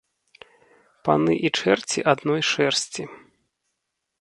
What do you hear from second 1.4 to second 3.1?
і чэрці адной шэрсці